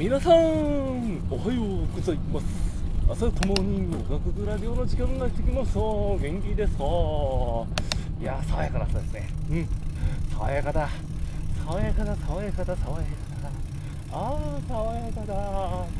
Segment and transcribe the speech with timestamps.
[0.00, 2.46] 皆さんおはようございます。
[3.06, 6.84] 朝ともにおがくラジオの時間がしてきました元気ですか？
[8.18, 9.28] いや爽やかな朝ですね。
[9.50, 9.68] うん。
[10.32, 10.88] 爽やかだ。
[11.66, 13.10] 爽やかだ爽やかだ爽やか
[13.42, 13.50] だ。
[14.10, 15.34] ああ爽やかだ。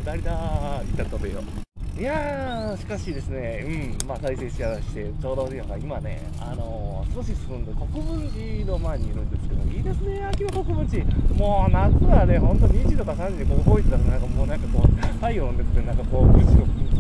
[0.03, 1.70] 下りだいったとべよう。
[2.01, 3.63] いやー、しかしですね、
[4.01, 11.05] うん、まあ、再生しやして、ちょうど今ね、あのー、少し進んで国分寺の前にいるんですけど、いいですね、秋の国分寺。
[11.37, 16.47] もう夏はね、ほんと2時とか3時にここ動いてたら、なんかもうなんかこう、太陽の熱でなんかこう、ぶち、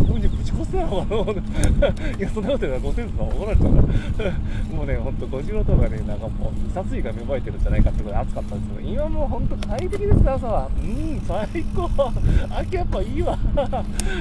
[0.04, 3.82] ぶち、ぶちこすなのかな いや、そんなこと言ったらご先祖さん怒られちゃうか
[4.24, 4.32] ら。
[4.76, 10.68] もうね、ほんと、五次郎とかね、なんかもう、殺意が芽生えてるんじゃないかってぐらい暑かったんですけど、今もうほんと快適ですね、朝は。
[10.76, 11.88] うん、最高。
[12.52, 13.38] 秋やっぱいいわ。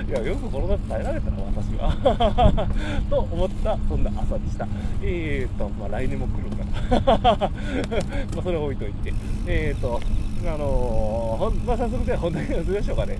[0.07, 2.67] いや、よくこの夏耐えられたの、私は。
[3.09, 4.67] と思った、そんな朝でした。
[5.01, 7.49] えーと、まあ来年も来るかな。
[7.49, 7.49] ま
[8.39, 9.13] あそれは置いといて。
[9.47, 9.99] えーと、
[10.45, 13.19] あのー、まあ、早速じゃあ本題に移りましょうかね。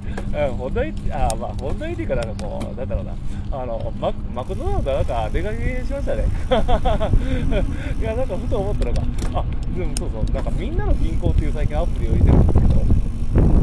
[0.50, 3.14] うん、本題、あ、まあ、本題っていうか、なんかこう、なんだろうな、
[3.52, 6.26] あの、ママクドナルドなんか出かけしましたね。
[8.00, 9.02] いや、なんかふと思ったのが、
[9.40, 12.76] あ、でもそうそう、なんかみんなの銀行っていう最近アプリを入れてるんですけど、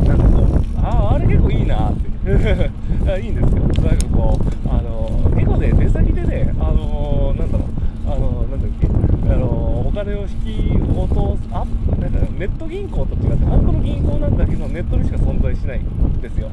[0.09, 2.16] なんかこう、ああ、あれ結構いいなって。
[2.27, 3.63] いいんですよ。
[3.87, 7.69] なんかこう、あの、結構ね、出先でね、あの、なんだろう、
[8.11, 8.89] あの、なんだっけ、
[9.33, 11.65] あの、お金を引き落とす、あ、
[12.01, 16.49] なんかネット銀行と違って、本当の銀行なんだけど、ネットにしか存在しないんですよ。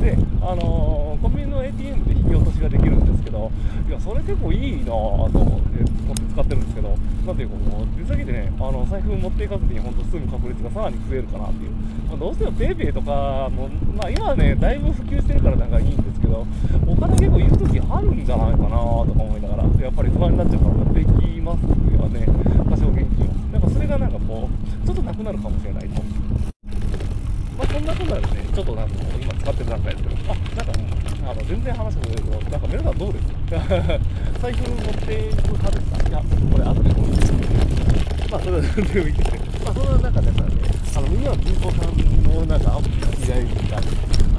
[0.00, 2.14] で、あの、コンビニの ATM で
[2.60, 3.50] ができるんですけど、
[3.88, 5.84] いや、それ結構いいなぁと思って
[6.32, 6.88] 使ってるんですけど、
[7.26, 11.70] なんていうか、もう、出先でね、あの、財布持っていかずに、本当済む確率がさらに増えるかなっていう。
[12.08, 16.46] まあ、どうしても PayPay とかも、まあ、今はね、だいぶ普及してるからなんかいいんですけど、
[16.86, 22.26] お金結構いる時あるんじゃないかなとか思いながら、やっぱり不安になっちゃうから持っていきますよね、
[22.70, 23.32] 多少現金を。
[23.52, 26.02] なんかそれがなんかこう、ちょっとなくなるかもしれないと。
[27.58, 33.26] まあ、そんなことなんでね、ちょっとなんか今使ってる段階ですけど、あ、なんか、あの全然話が出るけど、なんか皆さんどうです。
[33.28, 33.32] か
[34.40, 36.08] 財布持っていく派ですか？
[36.08, 37.08] いや、これ後でこう。
[38.32, 39.30] まあ、それは全然いいです、
[39.64, 40.48] まあ、そんな中でさ、ね、
[40.96, 41.92] あの、みんなは銀行さん
[42.24, 43.76] のなんかアプリが依頼とか、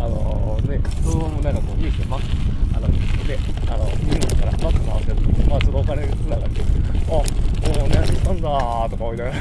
[0.02, 2.26] あのー、ね、そのままなんかこうニュースでマック、
[2.74, 2.98] あの、ね、
[3.70, 7.26] あの、ニュースからマック回してるときまあ、ちょっとお金つながって、あ、もう
[7.90, 9.26] 値上げしたんだーとか思いな。
[9.26, 9.34] が ら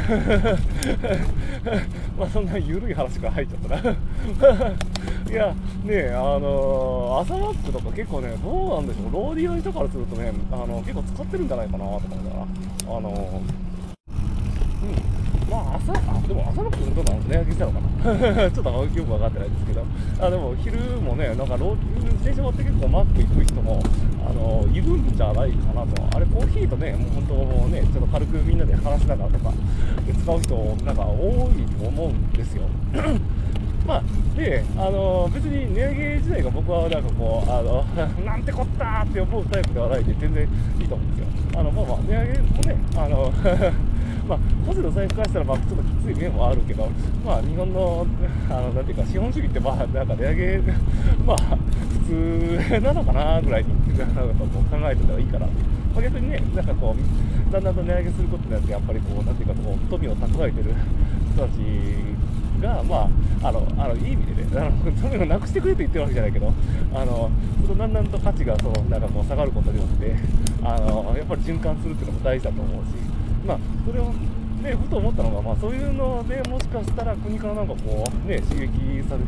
[2.19, 3.97] まあ、そんな緩い話から入っちゃったな。
[5.31, 12.31] いや、ねあのー、朝マックとか結構ね、どうなんでしょう、ローディーの人からするとね、あの結構使ってるんじゃないかなと思いな。
[12.31, 13.17] がら、あのー、
[14.83, 18.51] うん、まあ朝、あ、でも朝マックどうなの値上げしたのかな。
[18.51, 19.85] ちょっとよく分かってないですけど、
[20.21, 23.83] あでも昼もね、なんかロー自転車持って結構マック行く人も、
[24.29, 29.53] あのいるんじゃないかなと、あれコーヒーとね、もう本当ね、ちょっと軽くみんなで話しながらとか、
[30.23, 32.63] 使う人、なんか多いと思うんですよ。
[33.87, 34.03] まあ、
[34.37, 37.83] で、あの別に値上げ自体が僕はなんかこう、あの
[38.23, 41.61] なんてこったって思うタイプではないんで、全然いいと思うんですよ。
[41.61, 43.33] あのまあまあ、値上げもね、あの
[44.29, 46.89] まあ、個人の財布からしたら、まあ、ちょっときつい面もあるけど、
[47.25, 48.07] まあ、日本の、
[48.51, 50.59] あの、なんていうか、資本主義って、まあ、なんか値上げ、
[51.25, 51.37] まあ、
[52.07, 55.55] 普通なのかな、ぐらいに、なんかこう考えてたらいいかなって。
[55.95, 60.75] まあ、逆にね、なんかこう、だんだんと値上げすることによって、やっぱりこう、なんていうか、こう、富を蓄えてる
[61.35, 61.59] 人たち
[62.61, 63.09] が、ま
[63.43, 66.53] あ、あの、あのいい意味でね、あの富をなくしてくれと言ってるわけじゃないけど、
[66.95, 67.31] あの、
[67.67, 70.15] そのだんだんと価値が、その、なんかこう、下がることによって、
[70.63, 73.18] あの、やっぱり循環するっていうのも大事だと思うし、
[73.49, 74.13] まあ、それを
[74.63, 78.69] ね、ふと思ったのが、まあ、そういうのでもしかしたら国からなんかこう、ね、刺激
[79.09, 79.23] され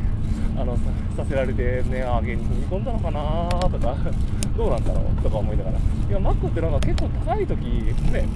[0.60, 0.76] あの
[1.16, 3.96] させられて、ね、上げに踏み込んだのかなとか、
[4.58, 7.64] どうなんだろうとか思いながら、いや、マックってなんか結構高い時
[8.12, 8.28] ね、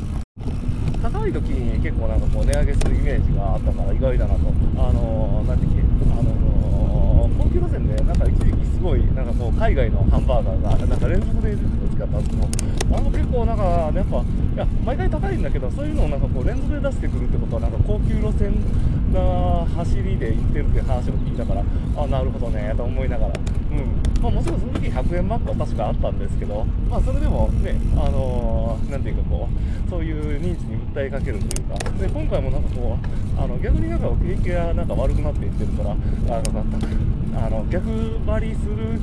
[1.02, 4.40] 高い時に結構なんかこう値上げするイメージがあったから意外だなと、
[4.78, 8.53] あのー、なんていうっけ、あのー、高級路線でなんか一時
[8.84, 13.64] ごい、なんかこう海外のハンバーガーがなんか連続で出てた時あったんですけど、あの結構なんか、
[13.94, 18.52] やっぱ、いや、毎回高いんだけど、そういうのをなんかこう連続で出してくるってことは、なんか高級路線
[19.10, 21.64] な走りで行ってるって話を聞いたから、
[21.96, 24.13] あ、なるほどね、と思いながら、うん。
[24.24, 29.48] まあ、もちろんその時100円マックは確かあったんですけど、まあ、それでもね、あのー、なんていうかこ
[29.86, 35.94] う、そういう認知に訴えかけるというか、で、今回もなんかこう、あの、逆になんか景気がなんか悪くなっていってるから、あ
[36.40, 36.86] の、なんか、
[37.36, 37.84] あの、逆
[38.24, 38.98] 張りする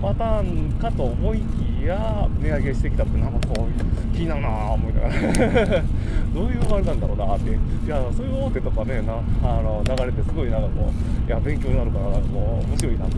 [0.00, 5.12] パターンかと思いきや、値上げしてきたって、なんかこう、気になるなぁ、思いながら
[6.34, 13.10] どういうあれなんだろうなって、いや、そういう大手とかね、なあの流れてすごいなんかこう、いや、勉強になるから、なんかこう、面白いなと、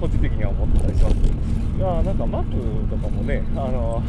[0.00, 1.16] 個人的には思ってたりします。
[1.16, 4.02] いや、なんかマックとかもね、あの、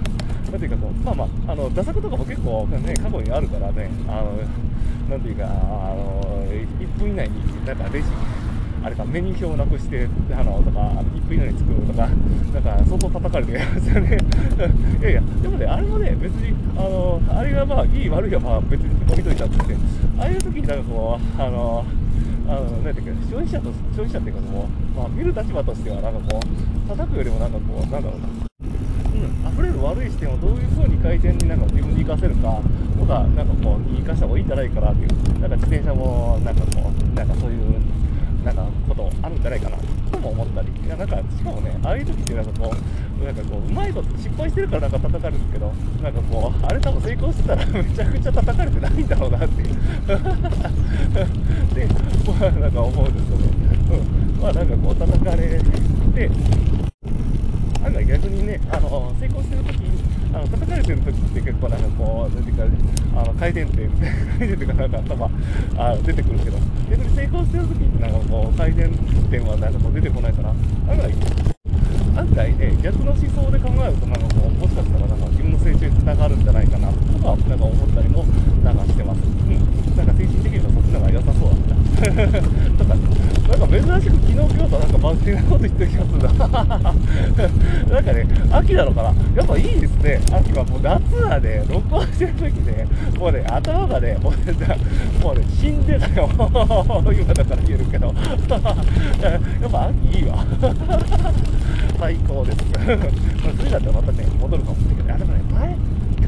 [0.52, 4.38] なんていうかこう、まあまあ、あの、打作とかも結構ね、過去にあるからね、あの、
[5.10, 5.48] なんていうか、あ
[5.96, 8.08] の、1分以内に、なんかレジ、
[8.84, 14.18] あれかメニュー表をなくしてあのとか1分以内に作るとかなんか相当叩かれてるますよね。
[15.00, 19.76] いやいやでもねあれもね別にあのあれがまあいい悪いはまあ別に置いといたってて
[20.18, 21.86] ああいう時になんかこうあの
[22.48, 28.28] あのなんていうか消費者と消費者っていうかもう、まあ、見る立場としてはなんかこう叩くよりもなんかこうなんだろうな。
[29.14, 32.60] うん溢れる悪い視点をどういうふうに改善になんか自分で活かせるか
[32.98, 38.01] とかなんかこう生かした方がいいんじゃないかなっていうなんか自転車もなんかこうなんかそういう
[38.44, 39.78] なんかことあるんじゃないかな
[40.12, 42.74] とも思ったりいやなんかしかもねああいう時ってなんかこ
[43.22, 49.68] うなんかこううまいこと失敗してるからなんか叩かれるんですけどなんかこうあれ多分成功してたら めちゃくちゃ叩かれてないんだろうなっていう。
[51.76, 51.88] で
[52.40, 53.48] まあなんか思うんですよね、
[54.36, 55.60] うん、まあなんかこう叩かれ
[56.16, 56.30] て
[57.82, 59.80] なんか逆にねあの成功してる時
[60.34, 62.64] あの叩かれてる時って結構なんかこうなんていうか
[63.22, 63.90] あの回転点
[64.38, 65.30] 回転点がなんか頭
[65.78, 66.58] あ出てくるけど
[66.90, 68.88] 逆に成功してる時ってなんかこう回転
[69.30, 71.51] 点はなんかこう出てこないから案外
[72.22, 78.24] 案外ね逆の思想で考えるとなんかこうもしかしたらなんか自分の成長につながるんじゃないかなとかなんか思ったりも
[78.64, 79.22] なんかしてます。
[79.26, 79.58] うん、
[79.98, 81.82] なんか精神的にはそっちの方が良さそうだった。
[82.78, 86.30] とかなんか珍しく昨日今日となんか真面目なこと言ってる気がするな。
[87.90, 90.22] なんかね秋なのかなやっぱいいですね。
[90.32, 92.86] 秋はもう夏はね録音してる時ね
[93.18, 94.54] もうね頭がねもうね
[95.24, 96.30] もうね死んでたよ。
[96.32, 100.46] 今だから言えるけどやっぱ秋いいわ。
[102.02, 102.58] 最高です。
[102.74, 105.78] 冬だったらまたね、戻るかもしれないけど、あでもね、前、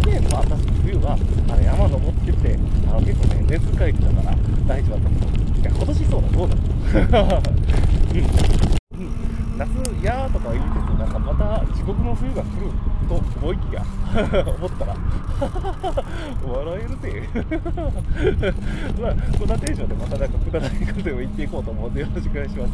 [0.01, 1.17] 去年の私、冬は、
[1.49, 4.37] あの山登ってて、あの結構ね、熱回復だから
[4.67, 6.59] 大丈夫だったけど、いや、今年そうだ、どうだう。
[8.13, 8.72] う ん
[10.03, 12.69] 夏やーとか言いつつなんかまた地獄の冬が来る
[13.07, 13.85] と思いきや
[14.44, 14.95] 思ったら
[16.44, 17.23] 笑えるぜ。
[19.01, 22.71] まあこんなテンションでまたなんかくだらないことでも言っていこうと思うんでよろしくお願いします。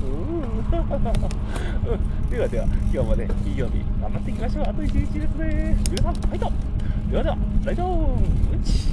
[2.31, 4.63] ではでは今日もね金曜日頑張っていきましょう。
[4.63, 5.77] あと1日ですね。
[5.91, 6.51] 皆さんファイト
[7.11, 8.91] ではではライドうんち